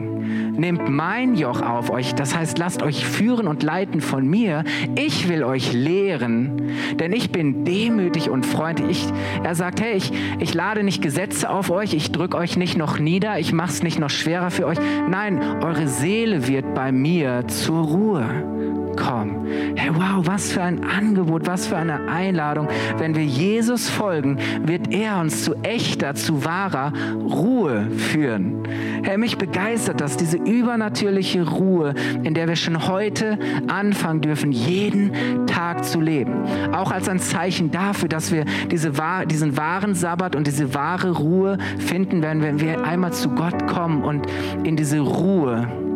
[0.58, 4.64] Nehmt mein Joch auf euch, das heißt, lasst euch führen und leiten von mir.
[4.96, 8.88] Ich will euch lehren, denn ich bin demütig und freundlich.
[8.88, 12.78] Ich, er sagt, hey, ich, ich lade nicht Gesetze auf euch, ich drücke euch nicht
[12.78, 14.80] noch nieder, ich mache es nicht noch schwerer für euch.
[15.10, 18.57] Nein, eure Seele wird bei mir zur Ruhe
[18.98, 19.48] kommen.
[19.76, 22.68] Hey, wow, was für ein Angebot, was für eine Einladung.
[22.98, 26.92] Wenn wir Jesus folgen, wird er uns zu echter, zu wahrer
[27.24, 28.64] Ruhe führen.
[29.04, 35.48] Hey, mich begeistert das, diese übernatürliche Ruhe, in der wir schon heute anfangen dürfen, jeden
[35.48, 36.44] Tag zu leben.
[36.74, 38.92] Auch als ein Zeichen dafür, dass wir diese,
[39.30, 44.04] diesen wahren Sabbat und diese wahre Ruhe finden werden, wenn wir einmal zu Gott kommen
[44.04, 44.26] und
[44.64, 45.87] in diese Ruhe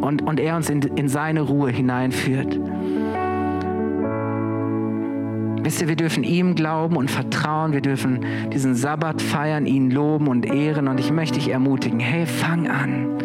[0.00, 2.58] und, und er uns in, in seine Ruhe hineinführt.
[5.62, 10.28] Wisst ihr, wir dürfen ihm glauben und vertrauen, wir dürfen diesen Sabbat feiern, ihn loben
[10.28, 10.88] und ehren.
[10.88, 13.18] Und ich möchte dich ermutigen, hey, fang an,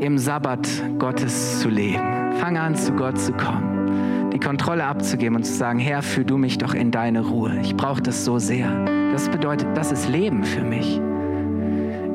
[0.00, 0.66] im Sabbat
[0.98, 2.00] Gottes zu leben.
[2.40, 6.38] Fang an, zu Gott zu kommen, die Kontrolle abzugeben und zu sagen, Herr, führ du
[6.38, 7.58] mich doch in deine Ruhe.
[7.62, 8.70] Ich brauche das so sehr.
[9.12, 11.00] Das bedeutet, das ist Leben für mich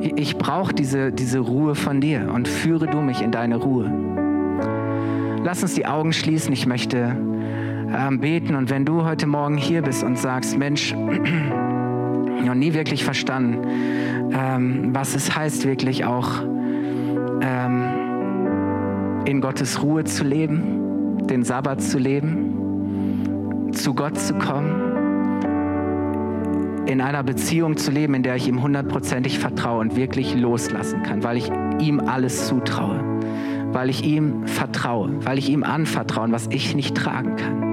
[0.02, 3.90] ich brauche diese, diese Ruhe von dir und führe du mich in deine Ruhe.
[5.44, 6.52] Lass uns die Augen schließen.
[6.52, 7.16] Ich möchte
[7.94, 8.54] ähm, beten.
[8.54, 10.94] Und wenn du heute Morgen hier bist und sagst, Mensch,
[12.44, 13.58] noch nie wirklich verstanden,
[14.32, 16.42] ähm, was es heißt, wirklich auch
[17.40, 17.84] ähm,
[19.24, 24.91] in Gottes Ruhe zu leben, den Sabbat zu leben, zu Gott zu kommen
[26.86, 31.22] in einer Beziehung zu leben, in der ich ihm hundertprozentig vertraue und wirklich loslassen kann,
[31.22, 33.00] weil ich ihm alles zutraue,
[33.72, 37.71] weil ich ihm vertraue, weil ich ihm anvertraue, was ich nicht tragen kann.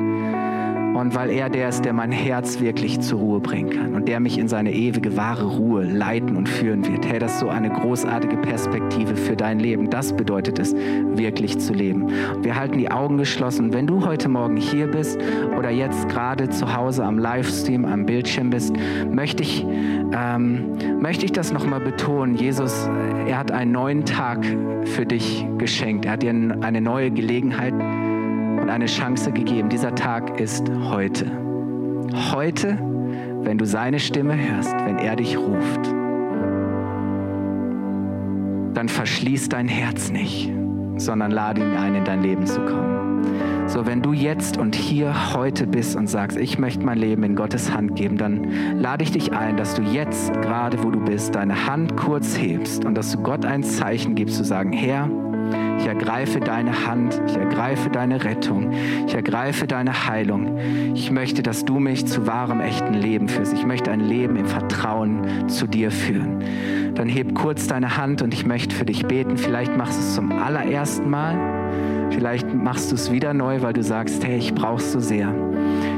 [0.99, 4.19] Und weil er der ist, der mein Herz wirklich zur Ruhe bringen kann und der
[4.19, 7.07] mich in seine ewige, wahre Ruhe leiten und führen wird.
[7.07, 9.89] Hey, das ist so eine großartige Perspektive für dein Leben.
[9.89, 12.07] Das bedeutet es, wirklich zu leben.
[12.41, 13.71] Wir halten die Augen geschlossen.
[13.71, 15.17] Wenn du heute Morgen hier bist
[15.57, 18.75] oder jetzt gerade zu Hause am Livestream, am Bildschirm bist,
[19.09, 19.65] möchte ich,
[20.11, 22.35] ähm, möchte ich das nochmal betonen.
[22.35, 22.89] Jesus,
[23.25, 24.45] er hat einen neuen Tag
[24.83, 26.05] für dich geschenkt.
[26.05, 27.73] Er hat dir eine neue Gelegenheit
[28.69, 29.69] und eine Chance gegeben.
[29.69, 31.25] Dieser Tag ist heute.
[32.31, 32.77] Heute,
[33.41, 35.87] wenn du seine Stimme hörst, wenn er dich ruft,
[38.75, 40.51] dann verschließ dein Herz nicht,
[40.97, 43.23] sondern lade ihn ein, in dein Leben zu kommen.
[43.67, 47.35] So, wenn du jetzt und hier heute bist und sagst, ich möchte mein Leben in
[47.35, 51.33] Gottes Hand geben, dann lade ich dich ein, dass du jetzt, gerade wo du bist,
[51.33, 55.09] deine Hand kurz hebst und dass du Gott ein Zeichen gibst, zu sagen, Herr,
[55.79, 58.73] ich ergreife deine Hand, ich ergreife deine Rettung,
[59.07, 60.57] ich ergreife deine Heilung.
[60.93, 63.53] Ich möchte, dass du mich zu wahrem, echten Leben führst.
[63.53, 66.43] Ich möchte ein Leben im Vertrauen zu dir führen.
[66.95, 69.37] Dann heb kurz deine Hand und ich möchte für dich beten.
[69.37, 71.37] Vielleicht machst du es zum allerersten Mal.
[72.09, 75.33] Vielleicht machst du es wieder neu, weil du sagst, hey, ich brauch's so sehr.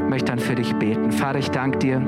[0.03, 1.11] Ich möchte dann für dich beten.
[1.11, 2.01] Vater, ich danke dir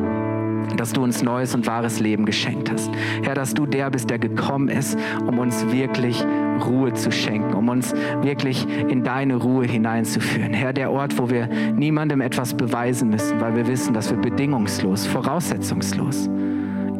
[0.77, 2.89] dass du uns neues und wahres Leben geschenkt hast.
[3.21, 6.25] Herr, dass du der bist, der gekommen ist, um uns wirklich
[6.61, 10.53] Ruhe zu schenken, um uns wirklich in deine Ruhe hineinzuführen.
[10.53, 15.05] Herr, der Ort, wo wir niemandem etwas beweisen müssen, weil wir wissen, dass wir bedingungslos,
[15.05, 16.29] voraussetzungslos,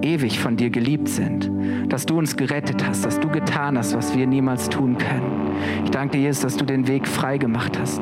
[0.02, 1.50] ewig von dir geliebt sind,
[1.90, 5.54] dass du uns gerettet hast, dass du getan hast, was wir niemals tun können.
[5.86, 8.02] Ich danke dir, Jesus, dass du den Weg frei gemacht hast.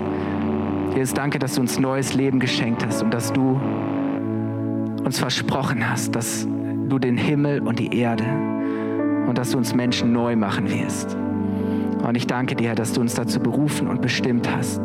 [0.95, 3.59] Jesus, danke, dass du uns neues Leben geschenkt hast und dass du
[5.03, 6.47] uns versprochen hast, dass
[6.89, 8.25] du den Himmel und die Erde
[9.27, 11.17] und dass du uns Menschen neu machen wirst.
[12.03, 14.81] Und ich danke dir, dass du uns dazu berufen und bestimmt hast,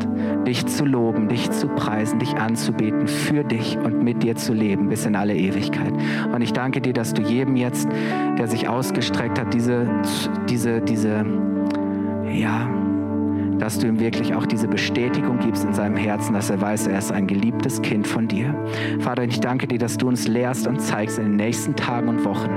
[0.46, 4.88] dich zu loben, dich zu preisen, dich anzubeten, für dich und mit dir zu leben
[4.88, 5.92] bis in alle Ewigkeit.
[6.32, 7.88] Und ich danke dir, dass du jedem jetzt,
[8.38, 9.88] der sich ausgestreckt hat, diese,
[10.48, 11.24] diese, diese,
[12.30, 12.68] ja,
[13.58, 16.98] dass du ihm wirklich auch diese Bestätigung gibst in seinem Herzen, dass er weiß, er
[16.98, 18.54] ist ein geliebtes Kind von dir.
[19.00, 22.24] Vater, ich danke dir, dass du uns lehrst und zeigst in den nächsten Tagen und
[22.24, 22.50] Wochen,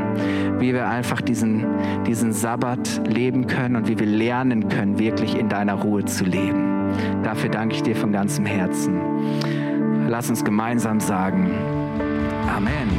[0.60, 1.66] wie wir einfach diesen,
[2.06, 6.92] diesen Sabbat leben können und wie wir lernen können, wirklich in deiner Ruhe zu leben.
[7.24, 9.00] Dafür danke ich dir von ganzem Herzen.
[10.08, 11.52] Lass uns gemeinsam sagen,
[12.48, 12.90] Amen.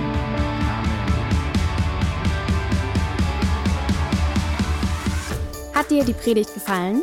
[5.75, 7.03] Hat dir die Predigt gefallen?